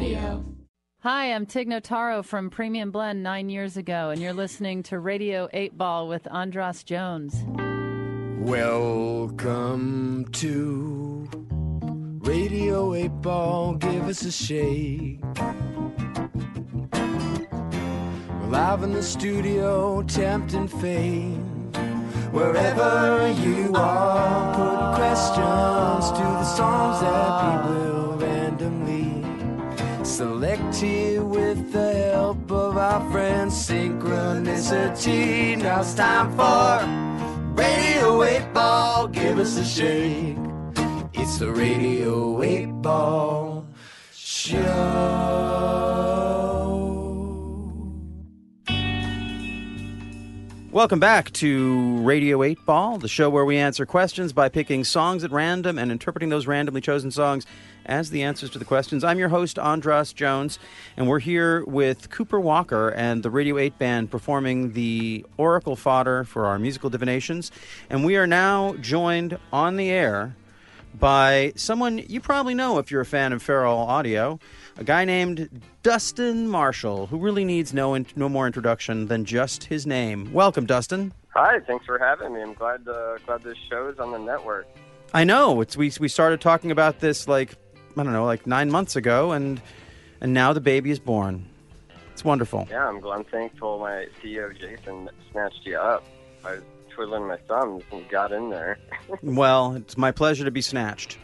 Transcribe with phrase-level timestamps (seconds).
[0.00, 0.42] Audio.
[1.00, 5.46] Hi, I'm Tig Notaro from Premium Blend nine years ago, and you're listening to Radio
[5.52, 7.34] 8 Ball with Andras Jones.
[8.38, 11.28] Welcome to
[12.20, 13.74] Radio 8 Ball.
[13.74, 15.20] Give us a shake.
[18.40, 21.36] We're live in the studio, tempting fate.
[22.32, 27.99] Wherever you are, put questions to the songs that we will randomly
[30.20, 35.56] select here with the help of our friend Synchronicity.
[35.56, 36.84] Now it's time for
[37.54, 39.08] Radio 8 Ball.
[39.08, 40.36] Give us a shake.
[41.14, 43.66] It's the Radio 8 Ball
[44.12, 44.58] Show.
[50.70, 55.24] Welcome back to Radio 8 Ball, the show where we answer questions by picking songs
[55.24, 57.46] at random and interpreting those randomly chosen songs
[57.86, 59.04] as the answers to the questions.
[59.04, 60.58] I'm your host, Andras Jones,
[60.96, 66.24] and we're here with Cooper Walker and the Radio 8 Band performing the Oracle fodder
[66.24, 67.50] for our musical divinations.
[67.88, 70.36] And we are now joined on the air
[70.98, 74.38] by someone you probably know if you're a fan of Feral Audio,
[74.76, 75.48] a guy named
[75.82, 80.32] Dustin Marshall, who really needs no in- no more introduction than just his name.
[80.32, 81.12] Welcome, Dustin.
[81.34, 82.42] Hi, thanks for having me.
[82.42, 84.66] I'm glad uh, glad this show is on the network.
[85.14, 87.56] I know it's we we started talking about this like
[87.96, 89.60] I don't know like nine months ago, and
[90.20, 91.46] and now the baby is born.
[92.12, 92.68] It's wonderful.
[92.70, 96.04] Yeah, I'm, I'm thankful my CEO Jason snatched you up.
[96.44, 98.78] I was twiddling my thumbs and got in there.
[99.22, 101.18] Well, it's my pleasure to be snatched.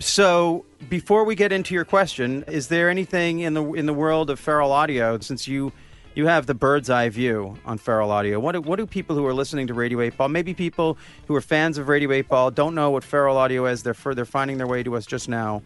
[0.00, 4.30] So, before we get into your question, is there anything in the in the world
[4.30, 5.72] of feral audio since you
[6.14, 8.40] you have the bird's eye view on feral audio?
[8.40, 11.34] What do, what do people who are listening to Radio 8 Ball, maybe people who
[11.34, 13.82] are fans of Radio 8 Ball, don't know what feral audio is?
[13.82, 15.62] They're for, they're finding their way to us just now.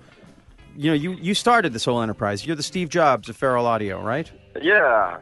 [0.77, 2.45] You know, you you started this whole enterprise.
[2.45, 4.31] You're the Steve Jobs of feral audio, right?
[4.61, 5.19] yeah,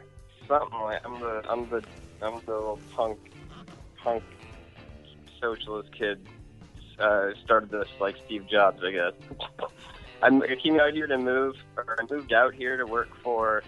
[0.47, 1.83] something like I'm the I'm the
[2.23, 3.19] I'm the little punk
[3.97, 4.23] punk
[5.39, 6.27] socialist kid.
[6.97, 9.13] Uh, started this like Steve Jobs, I guess.
[10.23, 13.63] I'm, I came out here to move, or I moved out here to work for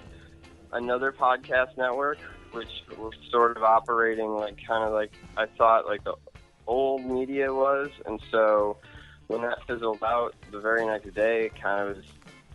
[0.76, 2.20] another podcast network,
[2.52, 6.16] which was sort of operating like kind of like I thought like the
[6.68, 8.78] old media was, and so
[9.28, 12.06] when that fizzled out, the very next day, kind of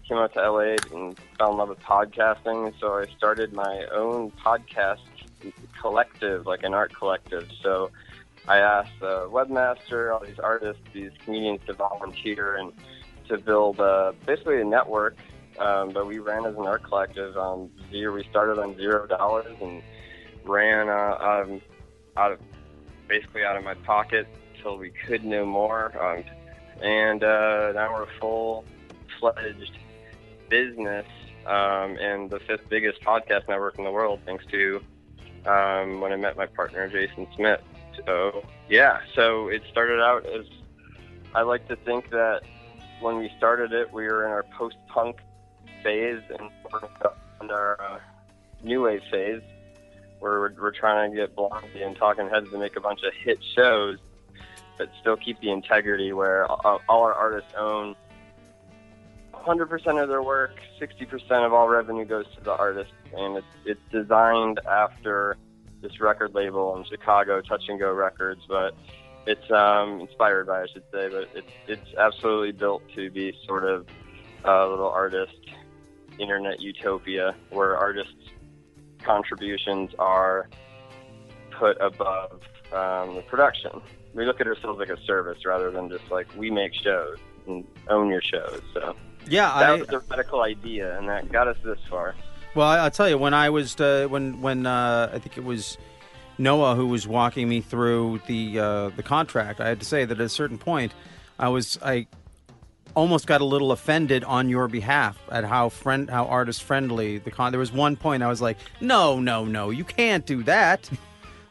[0.09, 4.31] came out to LA and fell in love with podcasting, so I started my own
[4.33, 4.99] podcast
[5.81, 7.49] collective, like an art collective.
[7.63, 7.91] So
[8.47, 12.73] I asked the webmaster, all these artists, these comedians to volunteer and
[13.29, 15.17] to build uh, basically a network.
[15.61, 18.15] Um, but we ran as an art collective on zero.
[18.15, 19.83] We started on zero dollars and
[20.45, 21.61] ran uh, um,
[22.17, 22.39] out of
[23.09, 24.27] basically out of my pocket
[24.63, 25.93] till we could no more.
[26.03, 26.25] Um,
[26.83, 29.73] and uh, now we're a full-fledged
[30.49, 31.07] business
[31.47, 34.81] um, and the fifth biggest podcast network in the world, thanks to
[35.47, 37.61] um, when I met my partner Jason Smith.
[38.07, 40.47] So yeah, so it started out as
[41.35, 42.41] I like to think that
[43.01, 45.17] when we started it, we were in our post-punk
[45.83, 47.99] phase and our uh,
[48.63, 49.43] new wave phase,
[50.19, 53.13] where we're, we're trying to get Blondie and Talking Heads to make a bunch of
[53.15, 53.99] hit shows,
[54.79, 57.95] but still keep the integrity where all, all our artists own
[59.35, 63.81] 100% of their work, 60% of all revenue goes to the artist, and it's it's
[63.91, 65.37] designed after
[65.81, 68.75] this record label in Chicago, Touch and Go Records, but
[69.27, 73.65] it's um, inspired by, I should say, but it's it's absolutely built to be sort
[73.65, 73.87] of
[74.45, 75.37] a little artist
[76.21, 78.13] internet utopia where artists'
[79.03, 80.49] contributions are
[81.51, 82.41] put above
[82.73, 83.81] um, the production.
[84.15, 87.17] We look at ourselves like a service rather than just like we make shows
[87.47, 88.61] and own your shows.
[88.75, 92.15] So Yeah, that I, was the radical idea, and that got us this far.
[92.55, 95.45] Well, I- I'll tell you when I was uh, when when uh, I think it
[95.45, 95.79] was
[96.39, 99.61] Noah who was walking me through the uh, the contract.
[99.61, 100.93] I had to say that at a certain point,
[101.39, 102.07] I was I
[102.95, 107.31] almost got a little offended on your behalf at how friend how artist friendly the
[107.31, 107.53] con.
[107.53, 110.89] There was one point I was like, no, no, no, you can't do that.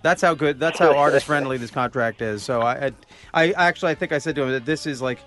[0.01, 0.59] That's how good.
[0.59, 2.41] That's how artist friendly this contract is.
[2.41, 2.93] So I, I,
[3.33, 5.19] I actually I think I said to him that this is like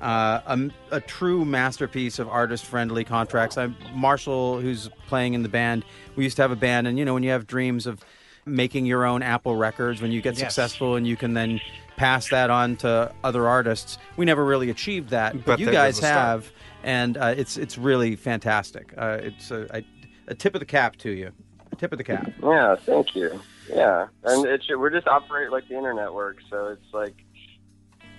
[0.00, 3.56] uh, a, a true masterpiece of artist friendly contracts.
[3.56, 5.84] I'm Marshall, who's playing in the band.
[6.16, 8.04] We used to have a band, and you know when you have dreams of
[8.44, 11.60] making your own Apple records, when you get successful and you can then
[11.96, 13.98] pass that on to other artists.
[14.16, 16.14] We never really achieved that, but, But you guys was start.
[16.14, 16.52] have,
[16.82, 18.92] and uh, it's it's really fantastic.
[18.96, 19.84] Uh, it's a, a,
[20.28, 21.30] a tip of the cap to you.
[21.70, 22.30] A tip of the cap.
[22.42, 23.40] Yeah, thank you.
[23.68, 27.14] Yeah, and it's we're just operate like the internet works, so it's like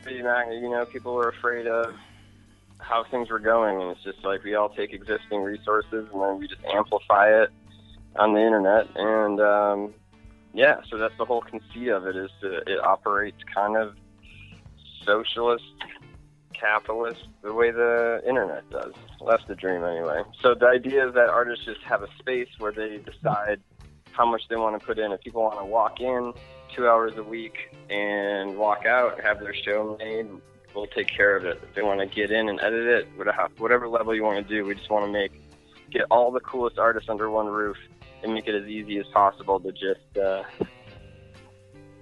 [0.10, 1.94] you know, people were afraid of
[2.80, 6.38] how things were going, and it's just like we all take existing resources and then
[6.38, 7.50] we just amplify it
[8.16, 9.94] on the internet, and um,
[10.54, 13.96] yeah, so that's the whole conceit of it is that it operates kind of
[15.04, 15.64] socialist,
[16.54, 18.94] capitalist, the way the internet does.
[19.28, 20.24] That's the dream anyway.
[20.42, 23.62] So the idea is that artists just have a space where they decide
[24.12, 25.12] how much they want to put in.
[25.12, 26.34] If people want to walk in
[26.76, 30.28] two hours a week and walk out, have their show made,
[30.76, 31.60] we'll take care of it.
[31.64, 33.08] If they want to get in and edit it,
[33.58, 35.32] whatever level you want to do, we just want to make
[35.90, 37.78] get all the coolest artists under one roof
[38.24, 40.44] and make it as easy as possible to just uh,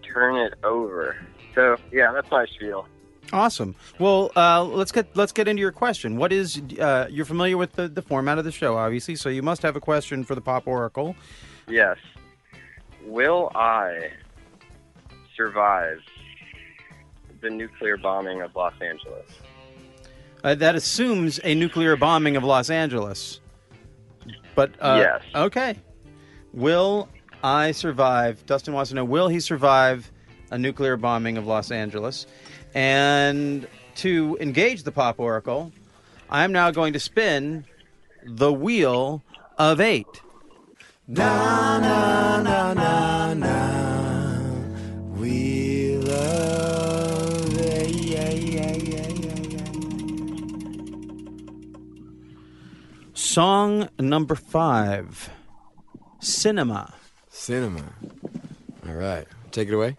[0.02, 1.18] turn it over.
[1.56, 2.88] So yeah, that's my spiel.
[3.34, 3.76] Awesome.
[3.98, 6.18] Well, uh, let's get let's get into your question.
[6.18, 9.42] What is uh, you're familiar with the, the format of the show, obviously, so you
[9.42, 11.16] must have a question for the Pop Oracle.
[11.68, 11.98] Yes.
[13.06, 14.12] Will I
[15.36, 16.00] survive
[17.42, 19.28] the nuclear bombing of Los Angeles?
[20.44, 23.40] Uh, that assumes a nuclear bombing of Los Angeles.
[24.56, 25.22] But uh, yes.
[25.34, 25.78] Okay.
[26.54, 27.08] Will
[27.44, 28.46] I survive?
[28.46, 30.12] Dustin wants to know: Will he survive
[30.52, 32.28] a nuclear bombing of Los Angeles?
[32.74, 35.72] And to engage the Pop Oracle,
[36.30, 37.66] I am now going to spin
[38.24, 39.22] the wheel
[39.58, 40.22] of eight.
[41.08, 44.40] Na na na na na.
[45.18, 47.96] Wheel of eight.
[47.96, 49.72] Yeah, yeah, yeah, yeah, yeah.
[53.14, 55.30] Song number five
[56.22, 56.94] Cinema.
[57.30, 57.84] Cinema.
[58.88, 59.28] All right.
[59.52, 59.98] Take it away.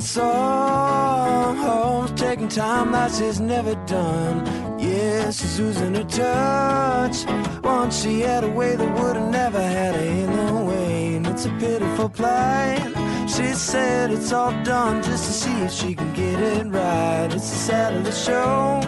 [0.00, 4.46] Some homes, oh, taking time that she's never done.
[4.78, 7.26] Yeah, she's losing her touch.
[7.62, 11.16] Once she had a way that would have never had her in the way.
[11.16, 12.80] And it's a pitiful plight.
[13.28, 17.28] She said it's all done just to see if she can get it right.
[17.30, 18.80] It's the the show.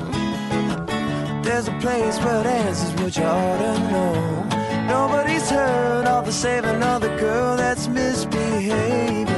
[1.42, 4.86] There's a place where answers what you ought to know.
[4.86, 9.31] Nobody's heard of the saving of the girl that's misbehaving.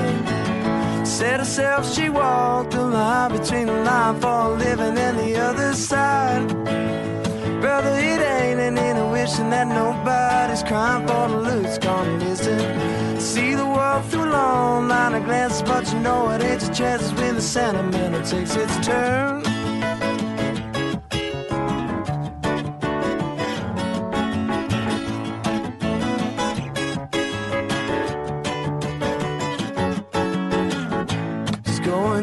[1.14, 5.72] Said herself she walked the line between the line for a living and the other
[5.72, 6.48] side.
[7.60, 13.20] Brother, it ain't an intuition that nobody's crying for the loot's gone missing.
[13.20, 16.74] See the world through a long line of glances, but you know it ain't your
[16.74, 19.53] chances when the sentimental takes its turn.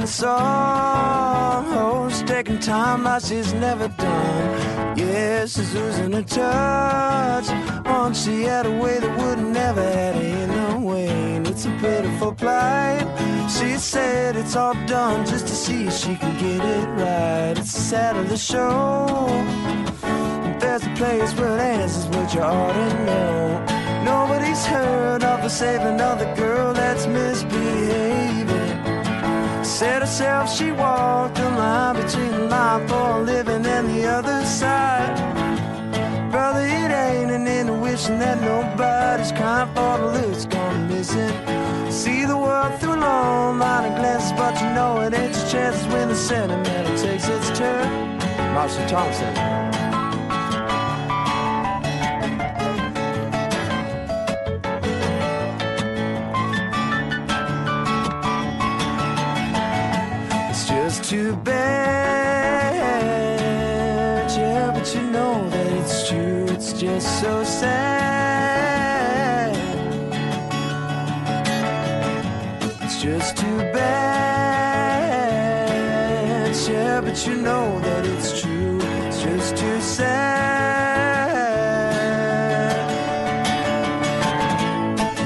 [0.05, 4.97] Some hoes, taking time like she's never done.
[4.97, 7.47] Yeah, she's losing her touch.
[7.85, 11.07] Once she had a way that would never had in her way.
[11.35, 13.05] And it's a pitiful plight.
[13.49, 17.57] She said it's all done just to see if she can get it right.
[17.57, 19.27] It's the sad of the show.
[20.59, 23.81] There's a place where answers what you ought to know.
[24.03, 27.20] Nobody's heard of the saving the girl that's misbehaving.
[29.81, 35.17] Said herself she walked the line between line for a living and the other side.
[36.29, 41.33] Brother, it ain't an intuition that nobody's crying for the loot's gone missing.
[41.91, 45.49] See the world through a long line of glances, but you know it ain't your
[45.49, 48.19] chances when the sentimental takes its turn.
[48.53, 49.60] Marshall Thompson.
[64.81, 66.45] But you know that it's true.
[66.49, 68.75] It's just so sad.
[72.81, 73.85] It's just too bad,
[76.67, 78.79] yeah, but you know that it's true.
[79.05, 80.31] It's just too sad.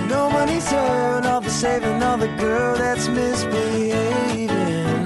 [0.09, 5.05] Nobody's heard of the saving of the girl that's misbehaving.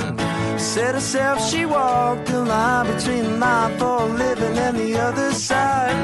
[0.57, 2.18] Said herself she walked
[2.49, 5.95] line between line for living and the other side.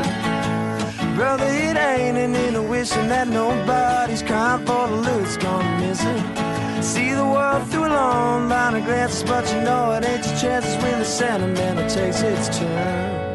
[1.16, 6.24] Brother, it ain't an intuition that nobody's crying for the loot's gone missing.
[6.84, 10.38] See the world through a long line of glances, but you know it ain't your
[10.38, 13.26] chances when the sentimental takes its turn.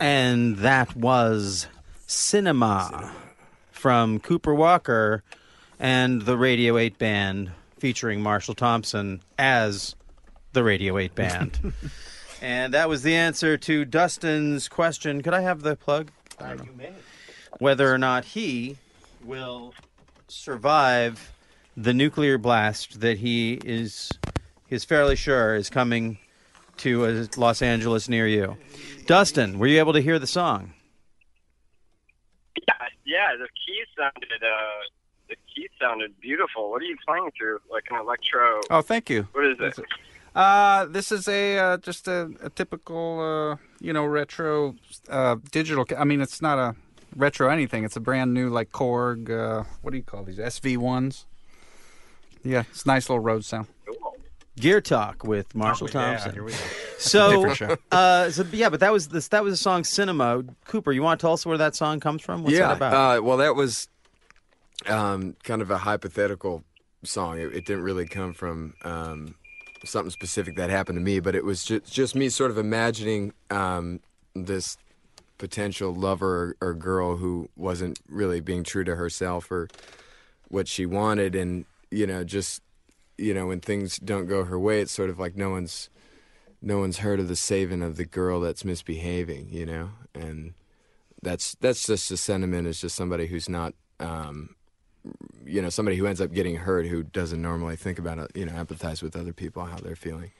[0.00, 1.66] And that was
[2.06, 3.12] Cinema
[3.70, 5.22] from Cooper Walker
[5.78, 9.94] and the Radio 8 Band featuring Marshall Thompson as
[10.52, 11.72] the Radio 8 Band.
[12.42, 15.22] and that was the answer to Dustin's question.
[15.22, 16.10] Could I have the plug?
[16.40, 16.90] I don't know.
[17.58, 18.76] Whether or not he
[19.24, 19.74] will
[20.28, 21.32] survive
[21.76, 24.10] the nuclear blast that he is
[24.68, 26.18] is fairly sure is coming
[26.78, 28.56] to uh, Los Angeles near you.
[29.06, 30.72] Dustin, were you able to hear the song?
[32.56, 33.36] Yeah, yeah.
[33.38, 34.97] The keys sounded uh,
[35.28, 36.70] the keys sounded beautiful.
[36.70, 37.60] What are you playing through?
[37.70, 38.60] Like an electro?
[38.70, 39.28] Oh, thank you.
[39.32, 39.78] What is it?
[40.34, 44.74] Uh, this is a uh, just a, a typical uh, you know retro
[45.08, 45.84] uh, digital.
[45.96, 46.76] I mean, it's not a
[47.16, 47.84] retro anything.
[47.84, 49.30] It's a brand new like Korg.
[49.30, 51.26] Uh, what do you call these SV ones?
[52.44, 53.66] Yeah, it's a nice little Rhodes sound.
[54.58, 56.32] Gear Talk with Marshall Thompson.
[56.32, 56.58] here we go.
[56.98, 57.48] So,
[57.92, 59.28] uh, so yeah, but that was this.
[59.28, 62.22] That was the song "Cinema." Cooper, you want to tell us where that song comes
[62.22, 62.42] from?
[62.42, 62.66] What's yeah.
[62.66, 63.18] that about?
[63.18, 63.88] Uh, well, that was
[64.86, 66.64] um, kind of a hypothetical
[67.04, 67.38] song.
[67.38, 69.34] It, it didn't really come from um,
[69.84, 73.32] something specific that happened to me, but it was just, just me sort of imagining
[73.50, 74.00] um,
[74.34, 74.76] this
[75.38, 79.68] potential lover or, girl who wasn't really being true to herself or
[80.48, 82.62] what she wanted, and you know, just
[83.16, 85.90] you know, when things don't go her way, it's sort of like no one's
[86.60, 90.54] no one's heard of the saving of the girl that's misbehaving, you know, and
[91.22, 94.54] that's that's just a sentiment is just somebody who's not um
[95.46, 98.44] you know somebody who ends up getting hurt who doesn't normally think about it you
[98.44, 100.30] know empathize with other people how they're feeling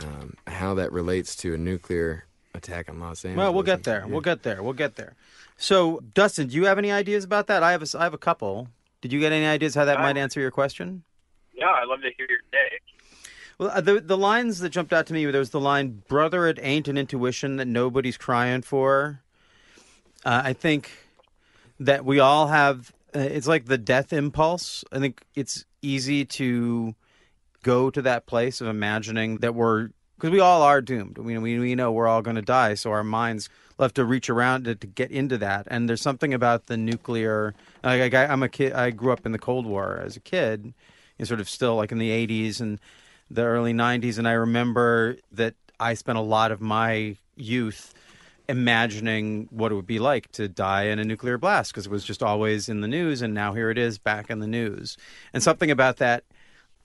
[0.00, 2.24] um how that relates to a nuclear
[2.54, 4.00] attack on los angeles well, we'll get there.
[4.00, 4.12] Yeah.
[4.12, 4.62] We'll get there.
[4.62, 5.14] We'll get there.
[5.58, 7.62] So, Dustin, do you have any ideas about that?
[7.62, 7.82] I have.
[7.82, 8.68] A, I have a couple.
[9.02, 11.02] Did you get any ideas how that Uh, might answer your question?
[11.54, 12.82] Yeah, I'd love to hear your take.
[13.58, 16.46] Well, uh, the the lines that jumped out to me there was the line, "Brother,
[16.46, 19.20] it ain't an intuition that nobody's crying for."
[20.24, 20.90] Uh, I think
[21.80, 22.92] that we all have.
[23.16, 24.84] Uh, it's like the death impulse.
[24.92, 26.94] I think it's easy to
[27.62, 31.16] go to that place of imagining that we're because we all are doomed.
[31.16, 34.28] We we, we know we're all going to die, so our minds love to reach
[34.28, 35.66] around to, to get into that.
[35.70, 37.54] And there's something about the nuclear.
[37.82, 38.74] Like I, I'm a kid.
[38.74, 40.74] I grew up in the Cold War as a kid,
[41.18, 42.78] and sort of still like in the 80s and
[43.30, 47.94] the early 90s, and I remember that I spent a lot of my youth
[48.48, 52.04] imagining what it would be like to die in a nuclear blast because it was
[52.04, 54.96] just always in the news and now here it is back in the news.
[55.32, 56.24] And something about that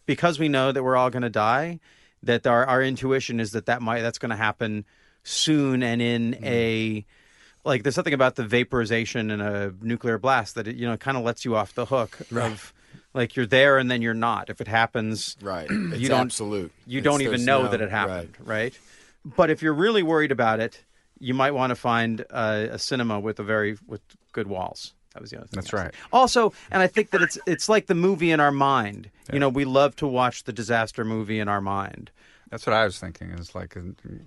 [0.06, 1.80] because we know that we're all going to die
[2.24, 4.86] that our, our intuition is that that might that's going to happen
[5.24, 6.46] soon and in mm-hmm.
[6.46, 7.06] a
[7.64, 11.18] like there's something about the vaporization in a nuclear blast that it you know kind
[11.18, 12.74] of lets you off the hook of
[13.14, 14.50] like you're there and then you're not.
[14.50, 15.70] If it happens right.
[15.70, 16.72] you it's don't absolute.
[16.88, 18.78] you It's- don't even know no- that it happened right.
[19.24, 20.84] but if you're really worried about it
[21.22, 24.02] you might want to find uh, a cinema with a very with
[24.34, 25.94] good walls that was the other thing That's right.
[26.12, 29.50] also and i think that it's it's like the movie in our mind you know
[29.50, 32.12] we love to watch the disaster movie in our mind
[32.52, 33.30] That's what I was thinking.
[33.32, 33.82] Is like, uh,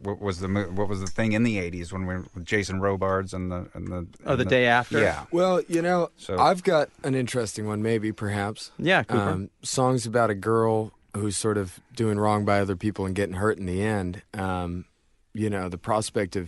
[0.06, 3.34] what was the what was the thing in the '80s when we with Jason Robards
[3.34, 4.98] and the and the Oh, and the day after?
[4.98, 8.70] Yeah, Well, you know, So- I've got an interesting one, maybe, perhaps.
[8.78, 9.28] Yeah, Cooper.
[9.28, 13.36] Um, songs about a girl who's sort of doing wrong by other people and getting
[13.36, 14.22] hurt in the end.
[14.32, 14.86] Um,
[15.34, 16.46] you know, the prospect of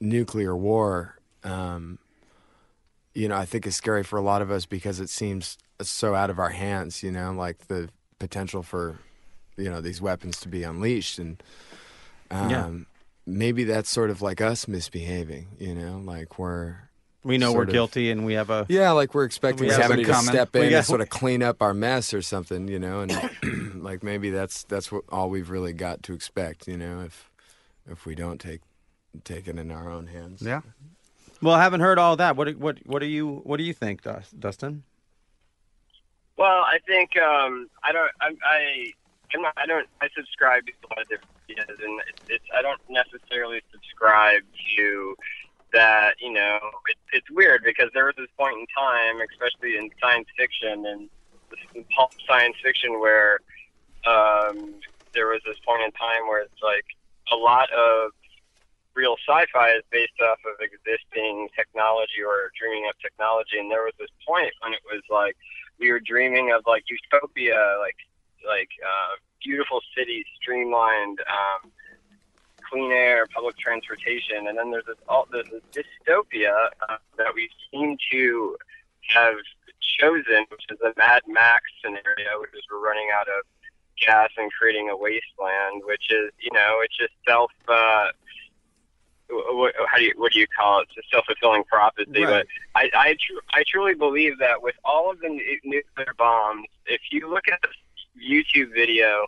[0.00, 1.98] nuclear war, um,
[3.14, 6.14] you know, I think is scary for a lot of us because it seems so
[6.14, 7.88] out of our hands, you know, like the
[8.18, 8.98] potential for,
[9.56, 11.18] you know, these weapons to be unleashed.
[11.18, 11.42] And
[12.30, 12.70] um, Yeah.
[13.26, 16.76] maybe that's sort of like us misbehaving, you know, like we're.
[17.24, 20.04] we know we're of- guilty and we have a Yeah, like we're expecting We somebody
[20.04, 23.00] to step in got- and sort of clean up our mess or something, you know,
[23.00, 23.12] and
[23.82, 27.28] like maybe that's that's what all we've really got to expect, you know, if
[27.90, 28.60] if we don't take
[29.24, 30.42] take it in our own hands.
[30.42, 30.60] yeah.
[31.42, 34.02] well i haven't heard all that what what what do you what do you think
[34.38, 34.82] dustin
[36.36, 38.10] Well, I think um, I don't.
[38.20, 38.92] I, I
[39.34, 39.88] I'm not, I don't.
[40.00, 42.48] I subscribe to a lot of different ideas, and it's, it's.
[42.56, 44.42] I don't necessarily subscribe
[44.76, 45.16] to
[45.72, 46.14] that.
[46.20, 50.28] You know, it, it's weird because there was this point in time, especially in science
[50.38, 51.10] fiction and
[51.96, 53.40] pulp science fiction, where
[54.06, 54.74] um,
[55.14, 56.86] there was this point in time where it's like
[57.32, 58.12] a lot of
[58.98, 63.94] real sci-fi is based off of existing technology or dreaming up technology, and there was
[63.98, 65.36] this point when it was like
[65.78, 67.96] we were dreaming of like utopia, like
[68.42, 71.70] like uh, beautiful cities, streamlined, um,
[72.68, 77.48] clean air, public transportation, and then there's this all this, this dystopia uh, that we
[77.70, 78.56] seem to
[79.14, 79.38] have
[79.80, 83.46] chosen, which is the Mad Max scenario, which is we're running out of
[84.04, 87.52] gas and creating a wasteland, which is you know it's just self.
[87.68, 88.08] Uh,
[89.30, 90.88] what, how do you what do you call it?
[90.96, 92.24] It's a self fulfilling prophecy.
[92.24, 92.46] Right.
[92.74, 95.28] But I I, tr- I truly believe that with all of the
[95.64, 97.68] nuclear bombs, if you look at the
[98.20, 99.26] YouTube video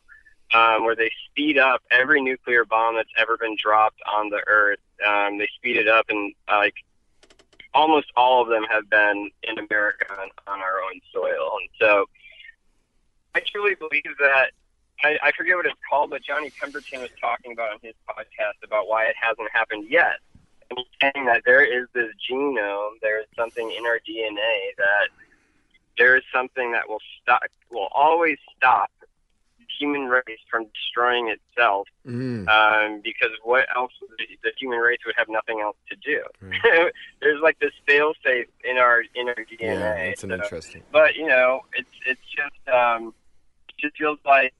[0.54, 4.80] um, where they speed up every nuclear bomb that's ever been dropped on the Earth,
[5.06, 6.74] um, they speed it up, and like
[7.74, 12.06] almost all of them have been in America on, on our own soil, and so
[13.34, 14.52] I truly believe that.
[15.02, 18.62] I, I forget what it's called, but Johnny Pemberton was talking about on his podcast
[18.64, 20.16] about why it hasn't happened yet.
[20.70, 25.08] And he's saying that there is this genome, there is something in our DNA that
[25.98, 28.90] there is something that will stop, will always stop
[29.58, 31.88] the human race from destroying itself.
[32.06, 32.48] Mm.
[32.48, 33.92] Um, because what else?
[34.18, 36.22] The, the human race would have nothing else to do.
[36.40, 36.92] Right.
[37.20, 39.60] There's like this fail safe in our in our DNA.
[39.60, 39.78] Yeah,
[40.08, 40.82] that's an So- interesting.
[40.92, 43.12] but you know, it's it's just um,
[43.68, 44.54] it just feels like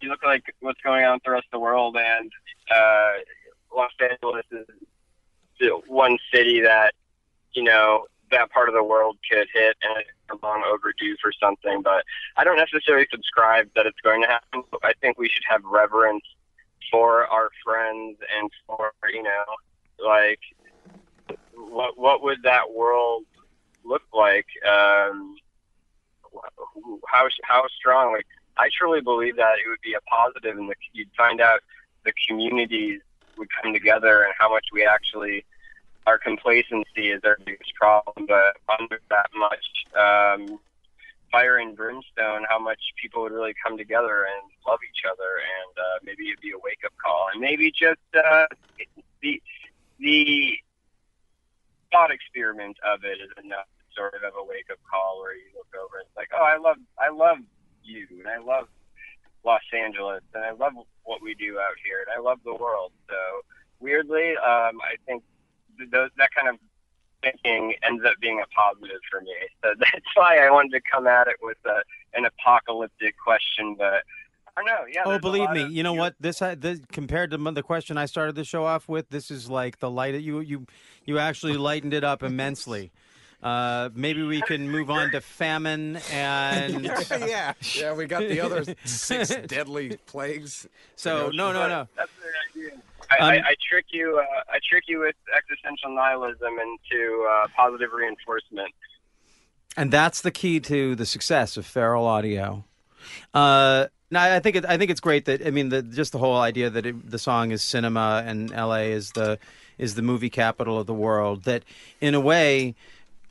[0.00, 2.30] you look like what's going on with the rest of the world, and
[2.74, 3.12] uh,
[3.74, 4.66] Los Angeles is
[5.86, 6.94] one city that
[7.52, 11.82] you know that part of the world could hit, and it's long overdue for something.
[11.82, 12.04] But
[12.36, 14.62] I don't necessarily subscribe that it's going to happen.
[14.82, 16.24] I think we should have reverence
[16.90, 19.44] for our friends and for you know,
[20.04, 20.40] like
[21.54, 23.24] what what would that world
[23.84, 24.46] look like?
[24.66, 25.36] Um,
[27.06, 28.12] how how strong?
[28.12, 28.26] Like
[28.58, 31.60] I truly believe that it would be a positive, and you'd find out
[32.04, 33.00] the communities
[33.36, 35.44] would come together, and how much we actually
[36.06, 38.26] our complacency is our biggest problem.
[38.28, 39.66] But under that much
[39.98, 40.60] um,
[41.32, 45.78] fire and brimstone, how much people would really come together and love each other, and
[45.78, 48.46] uh, maybe it'd be a wake up call, and maybe just uh,
[49.20, 49.42] the
[49.98, 50.58] the
[51.90, 53.66] thought experiment of it is enough
[53.96, 56.58] sort of a wake up call where you look over and it's like, oh, I
[56.58, 57.38] love, I love
[57.82, 58.68] you, and I love
[59.46, 60.72] Los Angeles, and I love
[61.04, 62.92] what we do out here, and I love the world.
[63.08, 63.16] So
[63.78, 65.22] weirdly, um, I think
[65.92, 66.56] those, that kind of
[67.22, 69.32] thinking ends up being a positive for me.
[69.62, 71.82] So that's why I wanted to come at it with a,
[72.14, 74.02] an apocalyptic question, but.
[74.58, 74.86] I don't know.
[74.90, 75.02] Yeah.
[75.04, 76.14] Oh, believe me, of you know what?
[76.18, 79.50] This, I- this compared to the question I started the show off with, this is
[79.50, 80.14] like the light.
[80.14, 80.66] You you
[81.04, 82.90] you actually lightened it up immensely.
[83.46, 88.64] Uh, maybe we can move on to famine and yeah, yeah, we got the other
[88.84, 90.66] six deadly plagues.
[90.96, 91.86] so no no no.
[91.96, 92.72] That's the idea.
[93.08, 94.18] I, I, Um, I trick you.
[94.18, 98.72] Uh, I trick you with existential nihilism into uh, positive reinforcement.
[99.76, 102.64] and that's the key to the success of feral audio.
[103.32, 106.18] Uh, no, I think it, I think it's great that I mean the, just the
[106.18, 108.90] whole idea that it, the song is cinema and L.A.
[108.90, 109.38] is the
[109.78, 111.44] is the movie capital of the world.
[111.44, 111.62] That
[112.00, 112.74] in a way.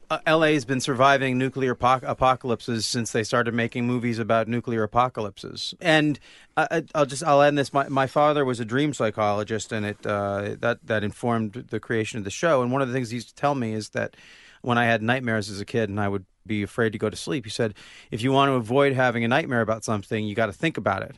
[0.10, 4.84] Uh, LA has been surviving nuclear apoc- apocalypses since they started making movies about nuclear
[4.84, 5.74] apocalypses.
[5.82, 6.20] And
[6.56, 7.74] I, I- I'll just I'll end this.
[7.74, 12.20] My my father was a dream psychologist, and it uh, that that informed the creation
[12.20, 12.62] of the show.
[12.62, 14.16] And one of the things he used to tell me is that
[14.62, 17.16] when I had nightmares as a kid and I would be afraid to go to
[17.16, 17.74] sleep, he said,
[18.12, 21.02] if you want to avoid having a nightmare about something, you got to think about
[21.04, 21.18] it.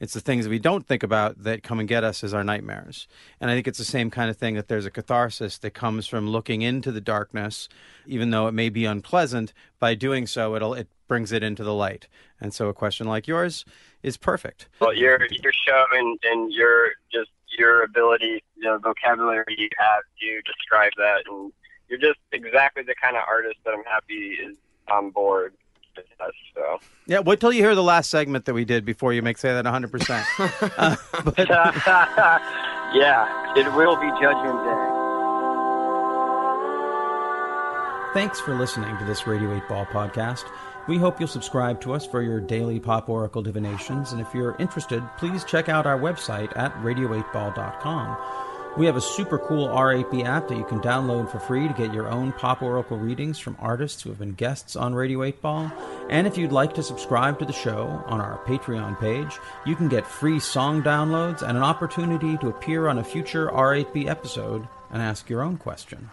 [0.00, 3.06] It's the things we don't think about that come and get us as our nightmares.
[3.40, 6.06] And I think it's the same kind of thing that there's a catharsis that comes
[6.06, 7.68] from looking into the darkness,
[8.06, 9.52] even though it may be unpleasant.
[9.78, 12.08] By doing so, it'll it brings it into the light.
[12.40, 13.64] And so a question like yours
[14.02, 14.68] is perfect.
[14.80, 20.42] Well, your your show and, and your just your ability, the vocabulary you have to
[20.42, 21.52] describe that, and
[21.88, 24.56] you're just exactly the kind of artist that I'm happy is
[24.88, 25.54] on board
[25.96, 26.32] with us.
[26.54, 26.80] So.
[27.06, 29.52] Yeah, wait till you hear the last segment that we did before you make say
[29.52, 30.72] that 100%.
[30.78, 31.48] uh, but
[32.94, 34.90] yeah, it will be Judgment Day.
[38.14, 40.44] Thanks for listening to this Radio 8 Ball podcast.
[40.86, 44.54] We hope you'll subscribe to us for your daily Pop Oracle divinations, and if you're
[44.58, 48.43] interested, please check out our website at radio8ball.com.
[48.76, 51.94] We have a super cool R8B app that you can download for free to get
[51.94, 55.72] your own Pop Oracle readings from artists who have been guests on Radio 8 Ball.
[56.10, 59.88] And if you'd like to subscribe to the show on our Patreon page, you can
[59.88, 65.00] get free song downloads and an opportunity to appear on a future R8B episode and
[65.00, 66.10] ask your own question.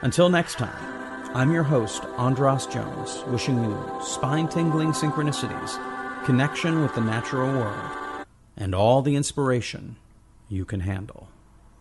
[0.00, 6.94] Until next time, I'm your host, Andras Jones, wishing you spine tingling synchronicities, connection with
[6.94, 8.24] the natural world,
[8.56, 9.96] and all the inspiration
[10.48, 11.28] you can handle.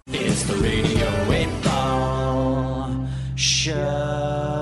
[0.10, 4.57] It's the Radio 8 Ball Show.